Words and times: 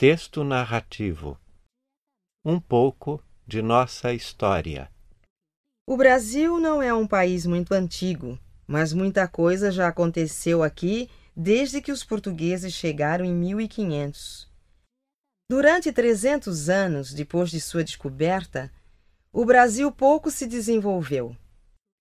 Texto 0.00 0.42
narrativo. 0.42 1.38
Um 2.42 2.58
pouco 2.58 3.22
de 3.46 3.60
nossa 3.60 4.14
história. 4.14 4.90
O 5.86 5.94
Brasil 5.94 6.58
não 6.58 6.80
é 6.80 6.94
um 6.94 7.06
país 7.06 7.44
muito 7.44 7.74
antigo, 7.74 8.38
mas 8.66 8.94
muita 8.94 9.28
coisa 9.28 9.70
já 9.70 9.88
aconteceu 9.88 10.62
aqui 10.62 11.10
desde 11.36 11.82
que 11.82 11.92
os 11.92 12.02
portugueses 12.02 12.72
chegaram 12.72 13.26
em 13.26 13.34
1500. 13.34 14.50
Durante 15.50 15.92
300 15.92 16.70
anos 16.70 17.12
depois 17.12 17.50
de 17.50 17.60
sua 17.60 17.84
descoberta, 17.84 18.72
o 19.30 19.44
Brasil 19.44 19.92
pouco 19.92 20.30
se 20.30 20.46
desenvolveu. 20.46 21.36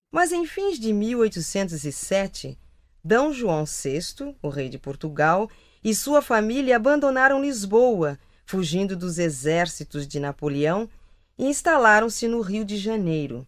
Mas 0.09 0.31
em 0.31 0.47
fins 0.47 0.79
de 0.79 0.93
1807, 0.93 2.57
D. 3.03 3.33
João 3.33 3.65
VI, 3.65 4.37
o 4.41 4.47
rei 4.47 4.69
de 4.69 4.79
Portugal, 4.79 5.49
e 5.83 5.93
sua 5.95 6.21
família 6.21 6.75
abandonaram 6.75 7.41
Lisboa, 7.41 8.17
fugindo 8.45 8.95
dos 8.95 9.19
exércitos 9.19 10.07
de 10.07 10.19
Napoleão, 10.19 10.89
e 11.37 11.45
instalaram-se 11.45 12.27
no 12.27 12.41
Rio 12.41 12.65
de 12.65 12.77
Janeiro. 12.77 13.47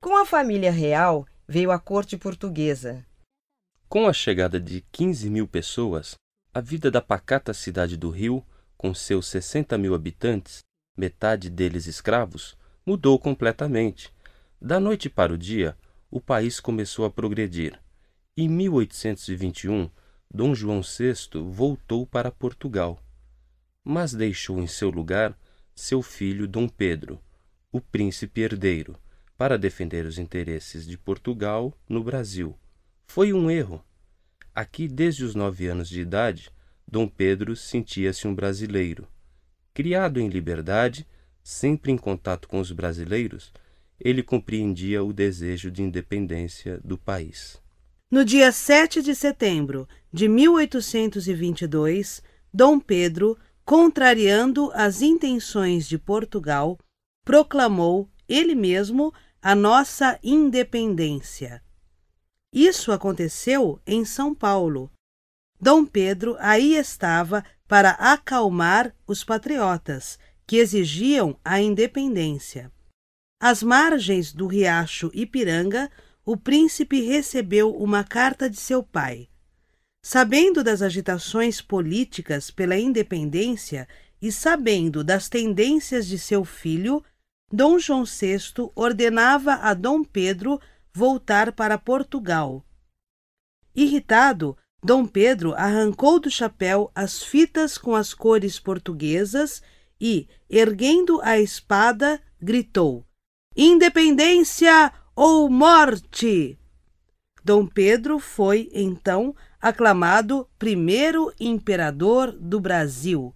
Com 0.00 0.16
a 0.16 0.26
família 0.26 0.70
real 0.70 1.26
veio 1.48 1.70
a 1.70 1.78
corte 1.78 2.16
portuguesa. 2.16 3.04
Com 3.88 4.06
a 4.06 4.12
chegada 4.12 4.60
de 4.60 4.84
15 4.92 5.28
mil 5.30 5.46
pessoas, 5.48 6.14
a 6.52 6.60
vida 6.60 6.90
da 6.90 7.00
pacata 7.00 7.52
cidade 7.52 7.96
do 7.96 8.10
Rio, 8.10 8.44
com 8.76 8.94
seus 8.94 9.26
60 9.28 9.76
mil 9.78 9.94
habitantes, 9.94 10.60
metade 10.96 11.50
deles 11.50 11.86
escravos, 11.86 12.56
mudou 12.86 13.18
completamente. 13.18 14.12
Da 14.60 14.78
noite 14.78 15.08
para 15.08 15.32
o 15.32 15.38
dia, 15.38 15.76
o 16.10 16.20
país 16.20 16.60
começou 16.60 17.04
a 17.04 17.10
progredir. 17.10 17.78
Em 18.36 18.48
1821, 18.48 19.90
Dom 20.36 20.52
João 20.52 20.80
VI 20.80 21.14
voltou 21.52 22.04
para 22.04 22.28
Portugal, 22.28 23.00
mas 23.84 24.12
deixou 24.12 24.58
em 24.60 24.66
seu 24.66 24.90
lugar 24.90 25.38
seu 25.76 26.02
filho 26.02 26.48
Dom 26.48 26.68
Pedro, 26.68 27.22
o 27.70 27.80
príncipe 27.80 28.40
herdeiro, 28.40 28.98
para 29.38 29.56
defender 29.56 30.04
os 30.04 30.18
interesses 30.18 30.84
de 30.88 30.98
Portugal 30.98 31.72
no 31.88 32.02
Brasil. 32.02 32.58
Foi 33.06 33.32
um 33.32 33.48
erro. 33.48 33.80
Aqui, 34.52 34.88
desde 34.88 35.22
os 35.22 35.36
nove 35.36 35.68
anos 35.68 35.88
de 35.88 36.00
idade, 36.00 36.50
Dom 36.84 37.06
Pedro 37.06 37.54
sentia-se 37.54 38.26
um 38.26 38.34
brasileiro. 38.34 39.06
Criado 39.72 40.18
em 40.18 40.28
liberdade, 40.28 41.06
sempre 41.44 41.92
em 41.92 41.96
contato 41.96 42.48
com 42.48 42.58
os 42.58 42.72
brasileiros, 42.72 43.52
ele 44.00 44.20
compreendia 44.20 45.00
o 45.04 45.12
desejo 45.12 45.70
de 45.70 45.80
independência 45.80 46.80
do 46.82 46.98
país. 46.98 47.62
No 48.14 48.24
dia 48.24 48.52
7 48.52 49.02
de 49.02 49.12
setembro 49.12 49.88
de 50.12 50.28
1822, 50.28 52.22
Dom 52.52 52.78
Pedro, 52.78 53.36
contrariando 53.64 54.70
as 54.72 55.02
intenções 55.02 55.88
de 55.88 55.98
Portugal, 55.98 56.78
proclamou 57.24 58.08
ele 58.28 58.54
mesmo 58.54 59.12
a 59.42 59.56
nossa 59.56 60.16
independência. 60.22 61.60
Isso 62.52 62.92
aconteceu 62.92 63.80
em 63.84 64.04
São 64.04 64.32
Paulo. 64.32 64.92
Dom 65.60 65.84
Pedro 65.84 66.36
aí 66.38 66.76
estava 66.76 67.44
para 67.66 67.90
acalmar 67.98 68.94
os 69.08 69.24
patriotas 69.24 70.20
que 70.46 70.58
exigiam 70.58 71.36
a 71.44 71.60
independência. 71.60 72.70
Às 73.40 73.60
margens 73.60 74.32
do 74.32 74.46
riacho 74.46 75.10
Ipiranga, 75.12 75.90
o 76.24 76.36
príncipe 76.36 77.00
recebeu 77.00 77.74
uma 77.74 78.02
carta 78.02 78.48
de 78.48 78.56
seu 78.56 78.82
pai. 78.82 79.28
Sabendo 80.02 80.62
das 80.62 80.82
agitações 80.82 81.60
políticas 81.60 82.50
pela 82.50 82.76
independência 82.76 83.88
e 84.20 84.32
sabendo 84.32 85.04
das 85.04 85.28
tendências 85.28 86.06
de 86.06 86.18
seu 86.18 86.44
filho, 86.44 87.02
Dom 87.52 87.78
João 87.78 88.04
VI 88.04 88.38
ordenava 88.74 89.54
a 89.54 89.74
Dom 89.74 90.02
Pedro 90.02 90.60
voltar 90.92 91.52
para 91.52 91.78
Portugal. 91.78 92.64
Irritado, 93.74 94.56
Dom 94.82 95.06
Pedro 95.06 95.54
arrancou 95.54 96.20
do 96.20 96.30
chapéu 96.30 96.90
as 96.94 97.22
fitas 97.22 97.78
com 97.78 97.94
as 97.94 98.12
cores 98.12 98.60
portuguesas 98.60 99.62
e, 100.00 100.28
erguendo 100.48 101.20
a 101.22 101.38
espada, 101.38 102.20
gritou: 102.40 103.06
Independência 103.56 104.92
ou 105.14 105.48
morte! 105.48 106.58
Dom 107.44 107.66
Pedro 107.66 108.18
foi, 108.18 108.70
então, 108.72 109.34
aclamado 109.60 110.48
primeiro 110.58 111.32
imperador 111.38 112.32
do 112.32 112.58
Brasil. 112.58 113.34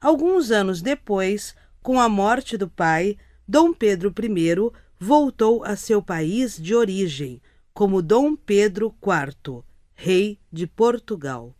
Alguns 0.00 0.50
anos 0.50 0.82
depois, 0.82 1.54
com 1.82 2.00
a 2.00 2.08
morte 2.08 2.56
do 2.56 2.68
pai, 2.68 3.16
Dom 3.46 3.72
Pedro 3.72 4.12
I 4.20 4.72
voltou 4.98 5.64
a 5.64 5.76
seu 5.76 6.02
país 6.02 6.60
de 6.60 6.74
origem, 6.74 7.40
como 7.72 8.02
Dom 8.02 8.34
Pedro 8.34 8.94
IV, 9.02 9.62
rei 9.94 10.38
de 10.52 10.66
Portugal. 10.66 11.54